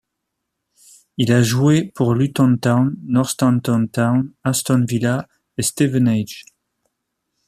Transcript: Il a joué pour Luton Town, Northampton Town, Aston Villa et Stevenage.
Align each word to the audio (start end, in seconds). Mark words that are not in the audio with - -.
Il 1.17 1.31
a 1.31 1.43
joué 1.43 1.83
pour 1.91 2.15
Luton 2.15 2.57
Town, 2.59 2.95
Northampton 3.03 3.85
Town, 3.85 4.33
Aston 4.43 4.83
Villa 4.87 5.27
et 5.59 5.61
Stevenage. 5.61 6.43